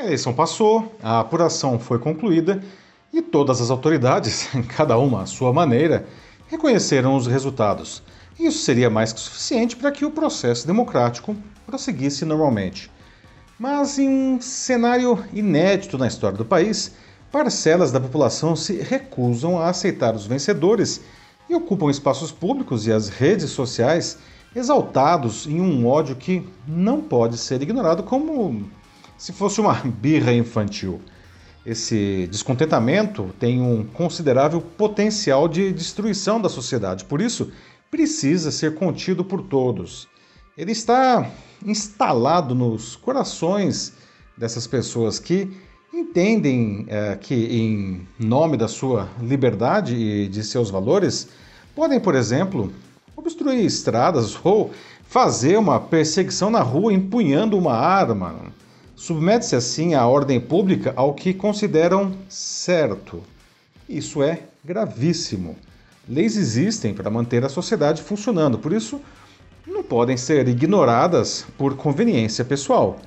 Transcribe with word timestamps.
A 0.00 0.04
eleição 0.06 0.32
passou, 0.32 0.96
a 1.02 1.20
apuração 1.20 1.78
foi 1.78 1.98
concluída 1.98 2.64
e 3.12 3.20
todas 3.20 3.60
as 3.60 3.70
autoridades, 3.70 4.48
cada 4.74 4.96
uma 4.96 5.24
à 5.24 5.26
sua 5.26 5.52
maneira, 5.52 6.06
reconheceram 6.48 7.14
os 7.14 7.26
resultados. 7.26 8.02
Isso 8.38 8.60
seria 8.60 8.88
mais 8.88 9.12
que 9.12 9.20
suficiente 9.20 9.76
para 9.76 9.92
que 9.92 10.06
o 10.06 10.10
processo 10.10 10.66
democrático 10.66 11.36
prosseguisse 11.66 12.24
normalmente. 12.24 12.90
Mas 13.58 13.98
em 13.98 14.08
um 14.08 14.40
cenário 14.40 15.22
inédito 15.34 15.98
na 15.98 16.06
história 16.06 16.38
do 16.38 16.46
país, 16.46 16.94
parcelas 17.30 17.92
da 17.92 18.00
população 18.00 18.56
se 18.56 18.80
recusam 18.80 19.58
a 19.58 19.68
aceitar 19.68 20.14
os 20.14 20.24
vencedores 20.24 21.02
e 21.46 21.54
ocupam 21.54 21.90
espaços 21.90 22.32
públicos 22.32 22.86
e 22.86 22.92
as 22.92 23.10
redes 23.10 23.50
sociais 23.50 24.16
exaltados 24.56 25.46
em 25.46 25.60
um 25.60 25.86
ódio 25.86 26.16
que 26.16 26.48
não 26.66 27.02
pode 27.02 27.36
ser 27.36 27.60
ignorado 27.60 28.02
como 28.02 28.66
se 29.20 29.34
fosse 29.34 29.60
uma 29.60 29.74
birra 29.84 30.32
infantil. 30.32 30.98
Esse 31.64 32.26
descontentamento 32.30 33.34
tem 33.38 33.60
um 33.60 33.84
considerável 33.84 34.62
potencial 34.62 35.46
de 35.46 35.70
destruição 35.72 36.40
da 36.40 36.48
sociedade, 36.48 37.04
por 37.04 37.20
isso 37.20 37.52
precisa 37.90 38.50
ser 38.50 38.74
contido 38.76 39.22
por 39.22 39.42
todos. 39.42 40.08
Ele 40.56 40.72
está 40.72 41.30
instalado 41.64 42.54
nos 42.54 42.96
corações 42.96 43.92
dessas 44.38 44.66
pessoas 44.66 45.18
que 45.18 45.54
entendem 45.92 46.86
é, 46.88 47.14
que, 47.16 47.34
em 47.34 48.08
nome 48.18 48.56
da 48.56 48.68
sua 48.68 49.06
liberdade 49.20 49.94
e 49.94 50.28
de 50.28 50.42
seus 50.42 50.70
valores, 50.70 51.28
podem, 51.74 52.00
por 52.00 52.14
exemplo, 52.14 52.72
obstruir 53.14 53.64
estradas 53.64 54.38
ou 54.42 54.70
fazer 55.02 55.58
uma 55.58 55.78
perseguição 55.78 56.48
na 56.48 56.62
rua 56.62 56.92
empunhando 56.92 57.58
uma 57.58 57.74
arma. 57.74 58.50
Submete-se 59.00 59.56
assim 59.56 59.94
a 59.94 60.06
ordem 60.06 60.38
pública 60.38 60.92
ao 60.94 61.14
que 61.14 61.32
consideram 61.32 62.12
certo. 62.28 63.22
Isso 63.88 64.22
é 64.22 64.40
gravíssimo. 64.62 65.56
Leis 66.06 66.36
existem 66.36 66.92
para 66.92 67.08
manter 67.08 67.42
a 67.42 67.48
sociedade 67.48 68.02
funcionando, 68.02 68.58
por 68.58 68.74
isso 68.74 69.00
não 69.66 69.82
podem 69.82 70.18
ser 70.18 70.46
ignoradas 70.46 71.46
por 71.56 71.76
conveniência 71.76 72.44
pessoal. 72.44 72.98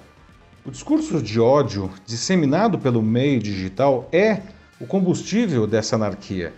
O 0.66 0.72
discurso 0.72 1.22
de 1.22 1.40
ódio 1.40 1.92
disseminado 2.08 2.80
pelo 2.80 3.04
meio 3.04 3.40
digital 3.40 4.10
é 4.12 4.42
o 4.82 4.88
combustível 4.88 5.68
dessa 5.68 5.96
anarquia. 5.96 6.56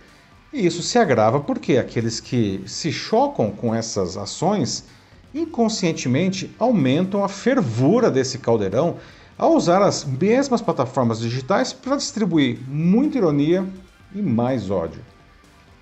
E 0.50 0.64
isso 0.64 0.82
se 0.82 0.96
agrava 0.98 1.40
porque 1.40 1.76
aqueles 1.76 2.20
que 2.20 2.62
se 2.64 2.90
chocam 2.90 3.50
com 3.50 3.74
essas 3.74 4.16
ações 4.16 4.86
inconscientemente 5.34 6.50
aumentam 6.58 7.22
a 7.22 7.28
fervura 7.28 8.10
desse 8.10 8.38
caldeirão 8.38 8.96
ao 9.38 9.54
usar 9.54 9.82
as 9.82 10.04
mesmas 10.04 10.62
plataformas 10.62 11.20
digitais 11.20 11.72
para 11.72 11.96
distribuir 11.96 12.58
muita 12.68 13.18
ironia 13.18 13.66
e 14.14 14.22
mais 14.22 14.70
ódio. 14.70 15.02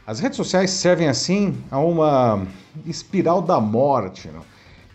As 0.07 0.21
redes 0.21 0.37
sociais 0.37 0.71
servem 0.71 1.09
assim 1.09 1.57
a 1.71 1.79
uma 1.79 2.47
espiral 2.85 3.41
da 3.41 3.61
morte, 3.61 4.29
não? 4.29 4.43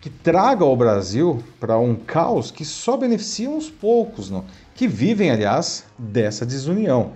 que 0.00 0.08
traga 0.08 0.64
o 0.64 0.76
Brasil 0.76 1.42
para 1.58 1.78
um 1.78 1.94
caos 1.94 2.50
que 2.50 2.64
só 2.64 2.96
beneficia 2.96 3.50
uns 3.50 3.68
poucos, 3.68 4.30
não? 4.30 4.44
que 4.74 4.86
vivem, 4.86 5.30
aliás, 5.30 5.84
dessa 5.98 6.46
desunião. 6.46 7.12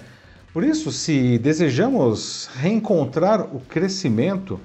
Por 0.52 0.62
isso, 0.64 0.92
se 0.92 1.38
desejamos 1.38 2.48
reencontrar 2.54 3.42
o 3.54 3.60
crescimento, 3.60 4.60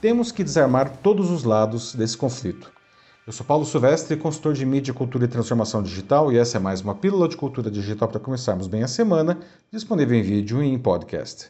temos 0.00 0.30
que 0.30 0.44
desarmar 0.44 0.88
todos 1.02 1.30
os 1.30 1.44
lados 1.44 1.94
desse 1.94 2.16
conflito. 2.16 2.70
Eu 3.26 3.32
sou 3.32 3.44
Paulo 3.44 3.66
Silvestre, 3.66 4.16
consultor 4.16 4.54
de 4.54 4.64
mídia, 4.64 4.94
cultura 4.94 5.24
e 5.24 5.28
transformação 5.28 5.82
digital, 5.82 6.32
e 6.32 6.38
essa 6.38 6.58
é 6.58 6.60
mais 6.60 6.80
uma 6.80 6.94
pílula 6.94 7.28
de 7.28 7.36
cultura 7.36 7.68
digital 7.68 8.06
para 8.06 8.20
começarmos 8.20 8.68
bem 8.68 8.84
a 8.84 8.88
semana, 8.88 9.36
disponível 9.68 10.16
em 10.16 10.22
vídeo 10.22 10.62
e 10.62 10.68
em 10.68 10.78
podcast. 10.78 11.48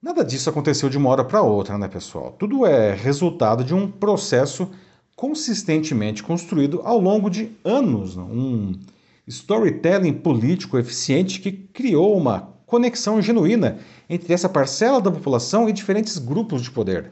Nada 0.00 0.24
disso 0.24 0.48
aconteceu 0.48 0.88
de 0.88 0.96
uma 0.96 1.10
hora 1.10 1.24
para 1.24 1.42
outra, 1.42 1.76
né, 1.76 1.88
pessoal? 1.88 2.36
Tudo 2.38 2.64
é 2.64 2.94
resultado 2.94 3.64
de 3.64 3.74
um 3.74 3.90
processo 3.90 4.70
consistentemente 5.16 6.22
construído 6.22 6.80
ao 6.84 7.00
longo 7.00 7.28
de 7.28 7.50
anos, 7.64 8.14
né? 8.14 8.22
um 8.22 8.78
storytelling 9.26 10.12
político 10.12 10.78
eficiente 10.78 11.40
que 11.40 11.50
criou 11.50 12.16
uma 12.16 12.52
conexão 12.66 13.20
genuína 13.20 13.78
entre 14.08 14.32
essa 14.32 14.48
parcela 14.48 15.00
da 15.00 15.10
população 15.10 15.68
e 15.68 15.72
diferentes 15.72 16.18
grupos 16.18 16.62
de 16.62 16.70
poder. 16.70 17.10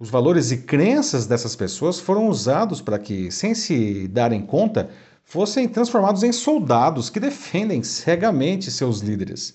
Os 0.00 0.10
valores 0.10 0.52
e 0.52 0.58
crenças 0.58 1.26
dessas 1.26 1.56
pessoas 1.56 1.98
foram 1.98 2.28
usados 2.28 2.80
para 2.80 3.00
que, 3.00 3.32
sem 3.32 3.52
se 3.52 4.06
darem 4.06 4.40
conta, 4.40 4.90
fossem 5.24 5.66
transformados 5.66 6.22
em 6.22 6.30
soldados 6.30 7.10
que 7.10 7.18
defendem 7.18 7.82
cegamente 7.82 8.70
seus 8.70 9.00
líderes. 9.00 9.54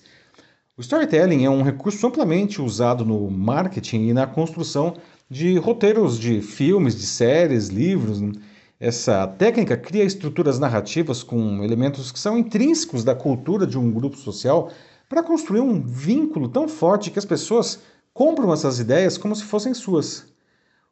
O 0.76 0.82
storytelling 0.82 1.46
é 1.46 1.48
um 1.48 1.62
recurso 1.62 2.06
amplamente 2.06 2.60
usado 2.60 3.06
no 3.06 3.30
marketing 3.30 4.08
e 4.08 4.12
na 4.12 4.26
construção 4.26 4.96
de 5.30 5.56
roteiros 5.56 6.18
de 6.18 6.42
filmes, 6.42 6.94
de 6.94 7.06
séries, 7.06 7.68
livros. 7.68 8.20
Essa 8.78 9.26
técnica 9.26 9.78
cria 9.78 10.04
estruturas 10.04 10.58
narrativas 10.58 11.22
com 11.22 11.64
elementos 11.64 12.12
que 12.12 12.18
são 12.18 12.36
intrínsecos 12.36 13.02
da 13.02 13.14
cultura 13.14 13.66
de 13.66 13.78
um 13.78 13.90
grupo 13.90 14.18
social 14.18 14.70
para 15.08 15.22
construir 15.22 15.60
um 15.60 15.80
vínculo 15.80 16.50
tão 16.50 16.68
forte 16.68 17.10
que 17.10 17.18
as 17.18 17.24
pessoas 17.24 17.80
compram 18.12 18.52
essas 18.52 18.78
ideias 18.78 19.16
como 19.16 19.34
se 19.34 19.44
fossem 19.44 19.72
suas. 19.72 20.33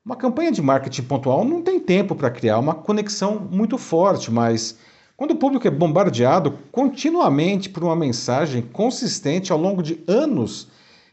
Uma 0.05 0.17
campanha 0.17 0.51
de 0.51 0.61
marketing 0.61 1.03
pontual 1.03 1.45
não 1.45 1.63
tem 1.63 1.79
tempo 1.79 2.17
para 2.17 2.29
criar 2.29 2.59
uma 2.59 2.75
conexão 2.75 3.39
muito 3.39 3.79
forte, 3.79 4.33
mas 4.33 4.77
quando 5.17 5.31
o 5.31 5.37
público 5.37 5.69
é 5.69 5.71
bombardeado 5.71 6.59
continuamente 6.73 7.69
por 7.69 7.85
uma 7.85 7.95
mensagem 7.95 8.63
consistente 8.63 9.53
ao 9.53 9.59
longo 9.59 9.81
de 9.81 10.03
anos, 10.09 10.67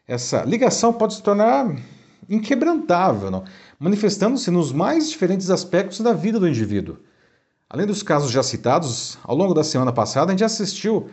essa 0.07 0.43
ligação 0.43 0.91
pode 0.91 1.13
se 1.13 1.21
tornar 1.21 1.71
inquebrantável, 2.27 3.43
manifestando-se 3.77 4.49
nos 4.49 4.73
mais 4.73 5.07
diferentes 5.07 5.51
aspectos 5.51 5.99
da 5.99 6.11
vida 6.11 6.39
do 6.39 6.47
indivíduo. 6.47 6.97
Além 7.69 7.85
dos 7.85 8.01
casos 8.01 8.31
já 8.31 8.41
citados, 8.41 9.19
ao 9.23 9.35
longo 9.35 9.53
da 9.53 9.63
semana 9.63 9.93
passada 9.93 10.31
a 10.31 10.33
gente 10.33 10.43
assistiu 10.43 11.11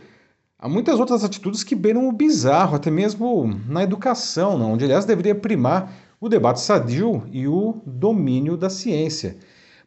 a 0.59 0.67
muitas 0.67 0.99
outras 0.99 1.23
atitudes 1.23 1.63
que 1.63 1.75
beiram 1.75 2.09
o 2.09 2.13
bizarro, 2.13 2.77
até 2.77 2.91
mesmo 2.91 3.45
na 3.69 3.83
educação, 3.83 4.59
onde, 4.63 4.87
aliás, 4.87 5.05
deveria 5.05 5.35
primar 5.35 5.93
o 6.21 6.29
debate 6.29 6.61
sadio 6.61 7.23
e 7.31 7.47
o 7.47 7.81
domínio 7.85 8.57
da 8.57 8.71
ciência. 8.71 9.37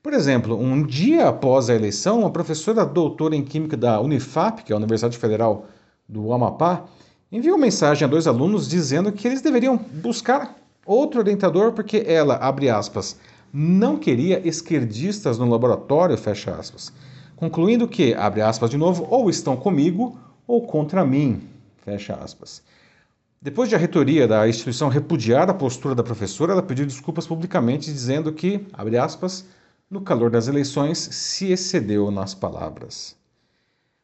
Por 0.02 0.14
exemplo, 0.14 0.58
um 0.58 0.86
dia 0.86 1.28
após 1.28 1.70
a 1.70 1.76
eleição, 1.76 2.20
uma 2.20 2.32
professora 2.32 2.86
doutora 2.86 3.36
em 3.36 3.44
Química 3.44 3.76
da 3.76 4.00
Unifap, 4.00 4.64
que 4.64 4.72
é 4.72 4.76
a 4.76 4.78
Universidade 4.78 5.18
Federal 5.18 5.66
do 6.08 6.32
Amapá, 6.32 6.86
enviou 7.32 7.58
mensagem 7.58 8.06
a 8.06 8.10
dois 8.10 8.28
alunos 8.28 8.68
dizendo 8.68 9.12
que 9.12 9.28
eles 9.28 9.42
deveriam 9.42 9.78
buscar 9.78 10.56
outro 10.86 11.20
orientador 11.20 11.74
porque 11.74 12.04
ela, 12.08 12.36
abre 12.36 12.70
aspas, 12.70 13.18
não 13.52 13.98
queria 13.98 14.48
esquerdistas 14.48 15.38
no 15.38 15.50
laboratório, 15.50 16.18
fecha 16.18 16.52
aspas. 16.56 16.94
Concluindo 17.36 17.88
que, 17.88 18.14
abre 18.14 18.42
aspas 18.42 18.70
de 18.70 18.78
novo, 18.78 19.08
ou 19.10 19.30
estão 19.30 19.58
comigo 19.58 20.18
ou 20.48 20.66
contra 20.66 21.06
mim, 21.06 21.42
fecha 21.84 22.14
aspas. 22.14 22.62
Depois 23.42 23.70
de 23.70 23.76
a 23.76 23.78
reitoria 23.78 24.28
da 24.28 24.48
instituição 24.50 24.90
repudiar 24.90 25.50
a 25.50 25.54
postura 25.54 25.96
da 25.96 26.04
professora, 26.04 26.52
ela 26.52 26.62
pediu 26.62 26.86
desculpas 26.86 27.26
publicamente, 27.26 27.92
dizendo 27.92 28.34
que, 28.34 28.68
abre 28.74 28.98
aspas, 28.98 29.46
no 29.90 30.02
calor 30.02 30.30
das 30.30 30.50
eleições, 30.50 30.98
se 30.98 31.50
excedeu 31.50 32.12
nas 32.12 32.36
palavras. 32.36 33.16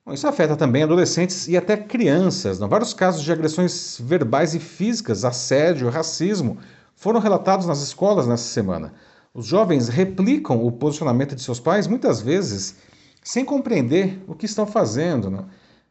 Bom, 0.06 0.14
isso 0.14 0.26
afeta 0.26 0.56
também 0.56 0.84
adolescentes 0.84 1.50
e 1.50 1.58
até 1.58 1.76
crianças. 1.76 2.60
Não? 2.60 2.70
Vários 2.70 2.94
casos 2.94 3.24
de 3.24 3.32
agressões 3.32 3.98
verbais 4.00 4.56
e 4.56 4.60
físicas, 4.60 5.26
assédio, 5.26 5.90
racismo 5.90 6.58
foram 6.96 7.20
relatados 7.20 7.66
nas 7.66 7.82
escolas 7.82 8.28
nessa 8.28 8.48
semana. 8.48 8.94
Os 9.34 9.48
jovens 9.48 9.90
replicam 9.90 10.66
o 10.66 10.72
posicionamento 10.72 11.36
de 11.36 11.42
seus 11.42 11.60
pais 11.60 11.88
muitas 11.88 12.22
vezes 12.22 12.78
sem 13.22 13.44
compreender 13.44 14.24
o 14.28 14.34
que 14.34 14.46
estão 14.46 14.66
fazendo. 14.66 15.30
Né? 15.30 15.44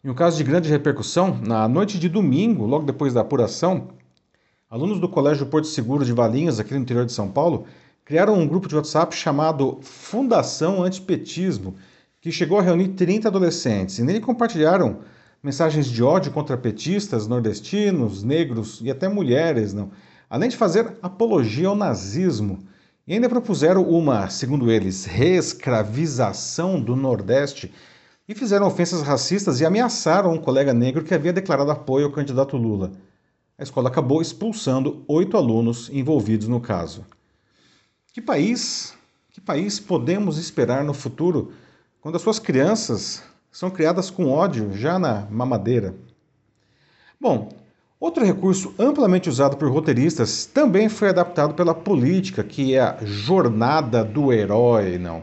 Em 0.04 0.10
um 0.10 0.14
caso 0.14 0.36
de 0.36 0.44
grande 0.44 0.68
repercussão, 0.68 1.40
na 1.42 1.66
noite 1.66 1.98
de 1.98 2.10
domingo, 2.10 2.66
logo 2.66 2.84
depois 2.84 3.14
da 3.14 3.22
apuração, 3.22 3.88
alunos 4.68 5.00
do 5.00 5.08
Colégio 5.08 5.46
Porto 5.46 5.66
Seguro 5.66 6.04
de 6.04 6.12
Valinhos, 6.12 6.60
aqui 6.60 6.74
no 6.74 6.80
interior 6.80 7.06
de 7.06 7.12
São 7.12 7.26
Paulo, 7.26 7.64
criaram 8.04 8.38
um 8.38 8.46
grupo 8.46 8.68
de 8.68 8.76
WhatsApp 8.76 9.16
chamado 9.16 9.78
Fundação 9.80 10.82
Antipetismo, 10.82 11.74
que 12.20 12.30
chegou 12.30 12.58
a 12.58 12.62
reunir 12.62 12.88
30 12.88 13.28
adolescentes, 13.28 13.98
e 13.98 14.02
nele 14.02 14.20
compartilharam 14.20 14.98
mensagens 15.42 15.86
de 15.86 16.02
ódio 16.02 16.32
contra 16.32 16.58
petistas, 16.58 17.26
nordestinos, 17.26 18.22
negros 18.22 18.82
e 18.82 18.90
até 18.90 19.08
mulheres, 19.08 19.72
não? 19.72 19.90
além 20.28 20.50
de 20.50 20.56
fazer 20.58 20.98
apologia 21.00 21.68
ao 21.68 21.74
nazismo. 21.74 22.58
E 23.06 23.14
ainda 23.14 23.28
propuseram 23.30 23.82
uma, 23.82 24.28
segundo 24.28 24.70
eles, 24.70 25.06
reescravização 25.06 26.78
do 26.78 26.94
Nordeste 26.94 27.72
e 28.28 28.34
fizeram 28.34 28.66
ofensas 28.66 29.02
racistas 29.02 29.60
e 29.60 29.66
ameaçaram 29.66 30.32
um 30.32 30.38
colega 30.38 30.72
negro 30.72 31.04
que 31.04 31.14
havia 31.14 31.32
declarado 31.32 31.70
apoio 31.70 32.06
ao 32.06 32.12
candidato 32.12 32.56
Lula. 32.56 32.92
A 33.58 33.62
escola 33.62 33.88
acabou 33.88 34.20
expulsando 34.20 35.04
oito 35.06 35.36
alunos 35.36 35.90
envolvidos 35.92 36.48
no 36.48 36.60
caso. 36.60 37.04
Que 38.12 38.20
país, 38.20 38.94
que 39.30 39.40
país 39.40 39.78
podemos 39.78 40.38
esperar 40.38 40.82
no 40.84 40.94
futuro 40.94 41.52
quando 42.00 42.16
as 42.16 42.22
suas 42.22 42.38
crianças 42.38 43.22
são 43.52 43.70
criadas 43.70 44.10
com 44.10 44.30
ódio 44.30 44.76
já 44.76 44.98
na 44.98 45.26
mamadeira. 45.30 45.94
Bom, 47.20 47.52
outro 48.00 48.24
recurso 48.24 48.74
amplamente 48.78 49.28
usado 49.28 49.56
por 49.56 49.70
roteiristas 49.70 50.46
também 50.46 50.88
foi 50.88 51.10
adaptado 51.10 51.54
pela 51.54 51.74
política, 51.74 52.42
que 52.42 52.74
é 52.74 52.80
a 52.80 52.98
jornada 53.04 54.04
do 54.04 54.32
herói, 54.32 54.98
não. 54.98 55.22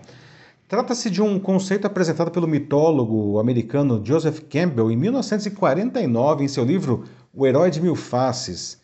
Trata-se 0.72 1.10
de 1.10 1.22
um 1.22 1.38
conceito 1.38 1.86
apresentado 1.86 2.32
pelo 2.32 2.48
mitólogo 2.48 3.38
americano 3.40 4.02
Joseph 4.02 4.40
Campbell 4.50 4.90
em 4.90 4.96
1949 4.96 6.46
em 6.46 6.48
seu 6.48 6.64
livro 6.64 7.04
O 7.34 7.46
Herói 7.46 7.70
de 7.70 7.82
Mil 7.82 7.94
Faces. 7.94 8.80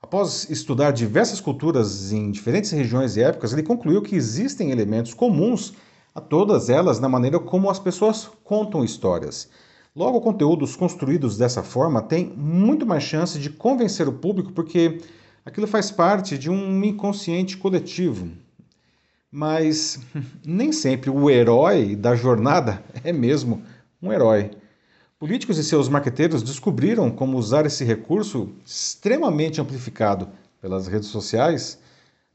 Após 0.00 0.48
estudar 0.48 0.92
diversas 0.92 1.40
culturas 1.40 2.12
em 2.12 2.30
diferentes 2.30 2.70
regiões 2.70 3.16
e 3.16 3.22
épocas, 3.24 3.52
ele 3.52 3.64
concluiu 3.64 4.00
que 4.00 4.14
existem 4.14 4.70
elementos 4.70 5.12
comuns 5.12 5.72
a 6.14 6.20
todas 6.20 6.70
elas 6.70 7.00
na 7.00 7.08
maneira 7.08 7.40
como 7.40 7.68
as 7.68 7.80
pessoas 7.80 8.30
contam 8.44 8.84
histórias. 8.84 9.48
Logo, 9.92 10.20
conteúdos 10.20 10.76
construídos 10.76 11.36
dessa 11.36 11.64
forma 11.64 12.00
têm 12.00 12.32
muito 12.36 12.86
mais 12.86 13.02
chance 13.02 13.40
de 13.40 13.50
convencer 13.50 14.06
o 14.06 14.12
público 14.12 14.52
porque 14.52 15.00
aquilo 15.44 15.66
faz 15.66 15.90
parte 15.90 16.38
de 16.38 16.48
um 16.48 16.84
inconsciente 16.84 17.56
coletivo, 17.56 18.28
mas 19.34 19.98
nem 20.46 20.70
sempre 20.70 21.10
o 21.10 21.28
herói 21.28 21.96
da 21.96 22.14
jornada 22.14 22.80
é 23.02 23.12
mesmo 23.12 23.64
um 24.00 24.12
herói. 24.12 24.52
Políticos 25.18 25.58
e 25.58 25.64
seus 25.64 25.88
marqueteiros 25.88 26.40
descobriram 26.40 27.10
como 27.10 27.36
usar 27.36 27.66
esse 27.66 27.82
recurso 27.82 28.50
extremamente 28.64 29.60
amplificado 29.60 30.28
pelas 30.62 30.86
redes 30.86 31.08
sociais 31.08 31.80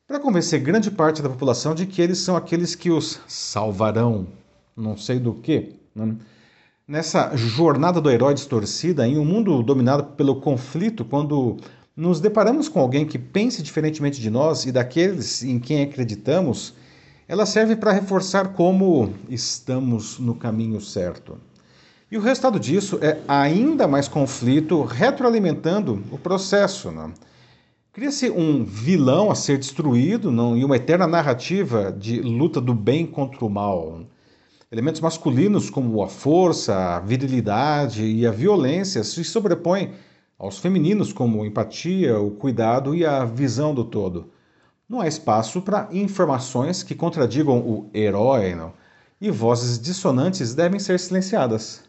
para 0.05 0.19
convencer 0.19 0.59
grande 0.59 0.91
parte 0.91 1.21
da 1.21 1.29
população 1.29 1.73
de 1.73 1.85
que 1.85 2.01
eles 2.01 2.17
são 2.17 2.35
aqueles 2.35 2.75
que 2.75 2.91
os 2.91 3.21
salvarão, 3.29 4.27
não 4.75 4.97
sei 4.97 5.19
do 5.19 5.33
que. 5.33 5.75
Né? 5.95 6.17
Nessa 6.85 7.33
jornada 7.33 8.01
do 8.01 8.11
herói 8.11 8.33
distorcida, 8.33 9.07
em 9.07 9.17
um 9.17 9.23
mundo 9.23 9.63
dominado 9.63 10.03
pelo 10.17 10.41
conflito, 10.41 11.05
quando 11.05 11.55
nos 11.95 12.19
deparamos 12.19 12.67
com 12.67 12.81
alguém 12.81 13.05
que 13.05 13.17
pense 13.17 13.63
diferentemente 13.63 14.19
de 14.19 14.29
nós 14.29 14.65
e 14.65 14.71
daqueles 14.73 15.43
em 15.43 15.59
quem 15.59 15.83
acreditamos, 15.83 16.73
ela 17.29 17.45
serve 17.45 17.75
para 17.75 17.91
reforçar 17.91 18.53
como 18.53 19.13
estamos 19.29 20.17
no 20.17 20.33
caminho 20.33 20.81
certo. 20.81 21.37
E 22.11 22.17
o 22.17 22.21
resultado 22.21 22.59
disso 22.59 22.97
é 23.03 23.19
ainda 23.27 23.87
mais 23.87 24.07
conflito, 24.07 24.81
retroalimentando 24.81 26.03
o 26.11 26.17
processo. 26.17 26.89
Né? 26.89 27.11
Cria-se 27.93 28.31
um 28.31 28.63
vilão 28.63 29.29
a 29.29 29.35
ser 29.35 29.59
destruído 29.59 30.31
não? 30.31 30.57
e 30.57 30.65
uma 30.65 30.77
eterna 30.77 31.05
narrativa 31.05 31.91
de 31.91 32.19
luta 32.19 32.59
do 32.59 32.73
bem 32.73 33.05
contra 33.05 33.45
o 33.45 33.49
mal. 33.49 33.99
Elementos 34.71 34.99
masculinos 34.99 35.69
como 35.69 36.01
a 36.01 36.07
força, 36.07 36.95
a 36.95 36.99
virilidade 36.99 38.03
e 38.03 38.25
a 38.25 38.31
violência 38.31 39.03
se 39.03 39.23
sobrepõem 39.23 39.91
aos 40.35 40.57
femininos 40.57 41.13
como 41.13 41.45
empatia, 41.45 42.19
o 42.19 42.31
cuidado 42.31 42.95
e 42.95 43.05
a 43.05 43.23
visão 43.23 43.71
do 43.71 43.83
todo 43.83 44.31
não 44.89 45.01
há 45.01 45.07
espaço 45.07 45.61
para 45.61 45.87
informações 45.91 46.81
que 46.81 46.95
contradigam 46.95 47.59
o 47.59 47.89
herói, 47.93 48.55
não? 48.55 48.73
e 49.21 49.29
vozes 49.29 49.79
dissonantes 49.79 50.55
devem 50.55 50.79
ser 50.79 50.99
silenciadas. 50.99 51.83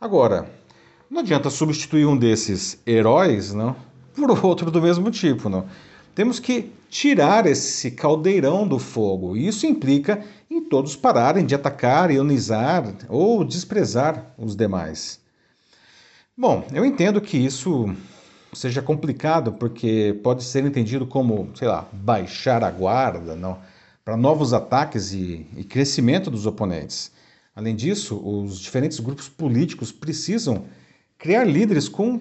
Agora, 0.00 0.50
não 1.08 1.20
adianta 1.20 1.48
substituir 1.48 2.04
um 2.06 2.16
desses 2.16 2.78
heróis 2.86 3.54
não, 3.54 3.76
por 4.14 4.30
outro 4.44 4.70
do 4.70 4.82
mesmo 4.82 5.10
tipo. 5.10 5.48
Não. 5.48 5.66
Temos 6.14 6.40
que 6.40 6.72
tirar 6.90 7.46
esse 7.46 7.90
caldeirão 7.90 8.66
do 8.66 8.78
fogo, 8.78 9.36
e 9.36 9.46
isso 9.46 9.66
implica 9.66 10.24
em 10.50 10.62
todos 10.62 10.96
pararem 10.96 11.46
de 11.46 11.54
atacar, 11.54 12.10
ionizar 12.10 12.94
ou 13.08 13.44
desprezar 13.44 14.34
os 14.36 14.56
demais. 14.56 15.20
Bom, 16.36 16.66
eu 16.72 16.84
entendo 16.84 17.20
que 17.20 17.36
isso 17.38 17.94
seja 18.56 18.80
complicado, 18.80 19.52
porque 19.52 20.18
pode 20.22 20.42
ser 20.42 20.64
entendido 20.64 21.06
como, 21.06 21.50
sei 21.54 21.68
lá, 21.68 21.86
baixar 21.92 22.64
a 22.64 22.70
guarda, 22.70 23.36
não, 23.36 23.58
para 24.04 24.16
novos 24.16 24.52
ataques 24.52 25.12
e, 25.12 25.46
e 25.56 25.62
crescimento 25.62 26.30
dos 26.30 26.46
oponentes. 26.46 27.12
Além 27.54 27.76
disso, 27.76 28.16
os 28.16 28.58
diferentes 28.58 28.98
grupos 28.98 29.28
políticos 29.28 29.92
precisam 29.92 30.64
criar 31.18 31.44
líderes 31.44 31.88
com 31.88 32.20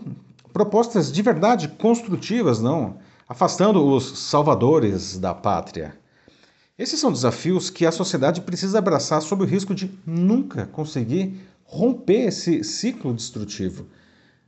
propostas 0.52 1.12
de 1.12 1.22
verdade 1.22 1.68
construtivas, 1.68 2.62
não, 2.62 2.98
afastando 3.28 3.86
os 3.86 4.20
salvadores 4.20 5.18
da 5.18 5.34
pátria. 5.34 5.96
Esses 6.78 7.00
são 7.00 7.12
desafios 7.12 7.70
que 7.70 7.86
a 7.86 7.92
sociedade 7.92 8.42
precisa 8.42 8.80
abraçar 8.80 9.22
sob 9.22 9.44
o 9.44 9.48
risco 9.48 9.74
de 9.74 9.90
nunca 10.06 10.66
conseguir 10.66 11.40
romper 11.64 12.28
esse 12.28 12.64
ciclo 12.64 13.14
destrutivo. 13.14 13.86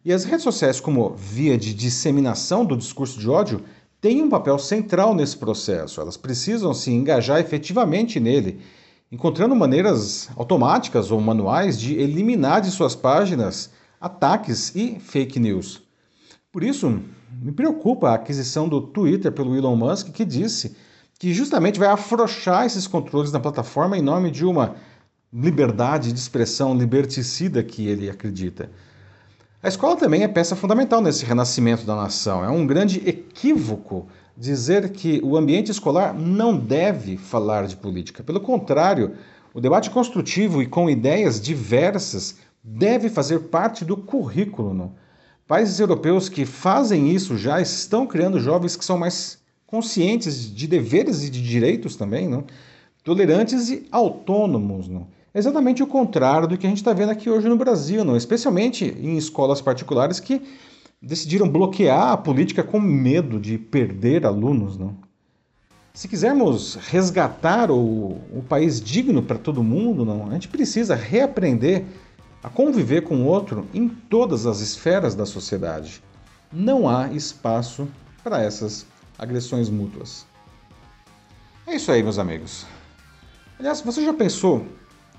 E 0.07 0.13
as 0.13 0.23
redes 0.23 0.43
sociais, 0.43 0.79
como 0.79 1.13
via 1.17 1.57
de 1.57 1.73
disseminação 1.73 2.63
do 2.63 2.77
discurso 2.77 3.19
de 3.19 3.29
ódio, 3.29 3.61
têm 3.99 4.23
um 4.23 4.29
papel 4.29 4.57
central 4.57 5.13
nesse 5.13 5.35
processo. 5.35 5.99
Elas 5.99 6.15
precisam 6.15 6.73
se 6.73 6.89
engajar 6.89 7.41
efetivamente 7.41 8.17
nele, 8.17 8.61
encontrando 9.11 9.53
maneiras 9.53 10.29
automáticas 10.37 11.11
ou 11.11 11.19
manuais 11.19 11.77
de 11.77 11.93
eliminar 11.95 12.61
de 12.61 12.71
suas 12.71 12.95
páginas 12.95 13.69
ataques 13.99 14.73
e 14.73 14.97
fake 14.97 15.41
news. 15.41 15.83
Por 16.53 16.63
isso, 16.63 17.01
me 17.41 17.51
preocupa 17.51 18.11
a 18.11 18.13
aquisição 18.13 18.69
do 18.69 18.79
Twitter 18.79 19.33
pelo 19.33 19.57
Elon 19.57 19.75
Musk, 19.75 20.11
que 20.13 20.23
disse 20.23 20.73
que 21.19 21.33
justamente 21.33 21.77
vai 21.77 21.89
afrouxar 21.89 22.65
esses 22.65 22.87
controles 22.87 23.33
na 23.33 23.41
plataforma 23.41 23.97
em 23.97 24.01
nome 24.01 24.31
de 24.31 24.45
uma 24.45 24.77
liberdade 25.33 26.13
de 26.13 26.19
expressão 26.19 26.77
liberticida 26.77 27.61
que 27.61 27.85
ele 27.85 28.09
acredita. 28.09 28.71
A 29.61 29.67
escola 29.67 29.95
também 29.95 30.21
é 30.21 30.27
peça 30.27 30.55
fundamental 30.55 31.01
nesse 31.01 31.25
renascimento 31.25 31.83
da 31.83 31.95
nação. 31.95 32.45
É 32.45 32.49
um 32.49 32.67
grande 32.67 33.01
equívoco 33.09 34.07
dizer 34.37 34.91
que 34.91 35.19
o 35.23 35.35
ambiente 35.35 35.71
escolar 35.71 36.13
não 36.13 36.55
deve 36.55 37.17
falar 37.17 37.65
de 37.65 37.75
política. 37.75 38.23
Pelo 38.23 38.39
contrário, 38.39 39.15
o 39.55 39.59
debate 39.59 39.89
construtivo 39.89 40.61
e 40.61 40.67
com 40.67 40.87
ideias 40.87 41.41
diversas 41.41 42.37
deve 42.63 43.09
fazer 43.09 43.39
parte 43.45 43.83
do 43.83 43.97
currículo. 43.97 44.75
Não? 44.75 44.93
Países 45.47 45.79
europeus 45.79 46.29
que 46.29 46.45
fazem 46.45 47.09
isso 47.09 47.35
já 47.35 47.59
estão 47.59 48.05
criando 48.05 48.39
jovens 48.39 48.75
que 48.75 48.85
são 48.85 48.97
mais 48.97 49.39
conscientes 49.65 50.53
de 50.53 50.67
deveres 50.67 51.23
e 51.23 51.31
de 51.31 51.41
direitos 51.41 51.95
também, 51.95 52.27
não? 52.29 52.45
tolerantes 53.03 53.69
e 53.69 53.87
autônomos. 53.91 54.87
Não? 54.87 55.07
Exatamente 55.37 55.83
o 55.83 55.87
contrário 55.87 56.47
do 56.47 56.57
que 56.57 56.65
a 56.65 56.69
gente 56.69 56.79
está 56.79 56.93
vendo 56.93 57.09
aqui 57.09 57.29
hoje 57.29 57.47
no 57.47 57.55
Brasil, 57.55 58.03
não? 58.03 58.15
especialmente 58.15 58.85
em 58.85 59.17
escolas 59.17 59.61
particulares 59.61 60.19
que 60.19 60.41
decidiram 61.01 61.47
bloquear 61.47 62.11
a 62.11 62.17
política 62.17 62.63
com 62.63 62.79
medo 62.79 63.39
de 63.39 63.57
perder 63.57 64.25
alunos. 64.25 64.77
Não? 64.77 64.97
Se 65.93 66.07
quisermos 66.07 66.75
resgatar 66.75 67.71
o, 67.71 68.19
o 68.33 68.43
país 68.47 68.81
digno 68.81 69.21
para 69.21 69.37
todo 69.37 69.63
mundo, 69.63 70.05
não, 70.05 70.27
a 70.27 70.33
gente 70.33 70.47
precisa 70.47 70.95
reaprender 70.95 71.85
a 72.43 72.49
conviver 72.49 73.01
com 73.01 73.17
o 73.17 73.25
outro 73.25 73.65
em 73.73 73.87
todas 73.89 74.45
as 74.45 74.59
esferas 74.59 75.15
da 75.15 75.25
sociedade. 75.25 76.01
Não 76.51 76.87
há 76.87 77.11
espaço 77.11 77.87
para 78.23 78.41
essas 78.41 78.85
agressões 79.17 79.69
mútuas. 79.69 80.25
É 81.65 81.75
isso 81.75 81.91
aí, 81.91 82.01
meus 82.01 82.19
amigos. 82.19 82.65
Aliás, 83.59 83.81
você 83.81 84.05
já 84.05 84.13
pensou 84.13 84.65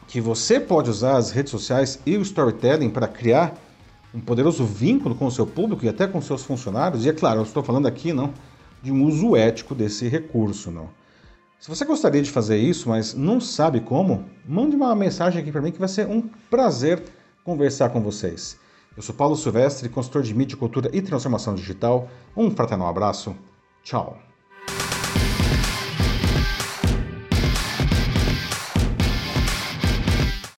que 0.09 0.21
você 0.21 0.59
pode 0.59 0.89
usar 0.89 1.19
as 1.19 1.31
redes 1.31 1.51
sociais 1.51 2.01
e 2.05 2.17
o 2.17 2.23
storytelling 2.23 2.91
para 2.91 3.07
criar 3.07 3.55
um 4.13 4.21
poderoso 4.21 4.65
vínculo 4.65 5.15
com 5.15 5.27
o 5.27 5.31
seu 5.31 5.47
público 5.47 5.85
e 5.85 5.89
até 5.89 6.07
com 6.07 6.21
seus 6.21 6.43
funcionários. 6.43 7.05
E 7.05 7.11
é 7.11 7.13
claro, 7.13 7.41
eu 7.41 7.45
estou 7.45 7.63
falando 7.63 7.87
aqui 7.87 8.13
não 8.13 8.33
de 8.83 8.91
um 8.91 9.05
uso 9.05 9.37
ético 9.37 9.75
desse 9.75 10.09
recurso, 10.09 10.71
não. 10.71 10.89
Se 11.61 11.69
você 11.69 11.85
gostaria 11.85 12.23
de 12.23 12.31
fazer 12.31 12.57
isso, 12.57 12.89
mas 12.89 13.15
não 13.15 13.41
sabe 13.41 13.81
como, 13.81 14.25
mande 14.47 14.77
uma 14.77 14.95
mensagem 14.95 15.43
aqui 15.43 15.53
para 15.53 15.61
mim 15.61 15.73
que 15.73 15.79
vai 15.79 15.89
ser 15.89 16.07
um 16.07 16.23
prazer 16.49 17.03
conversar 17.45 17.91
com 17.91 18.01
vocês. 18.01 18.57
Eu 18.97 19.03
sou 19.03 19.15
Paulo 19.15 19.37
Silvestre, 19.37 19.89
consultor 19.89 20.23
de 20.23 20.35
mídia, 20.35 20.57
cultura 20.57 20.89
e 20.93 21.03
transformação 21.03 21.55
digital. 21.55 22.09
Um 22.37 22.51
fraternal 22.51 22.89
abraço. 22.89 23.35
Tchau. 23.83 24.28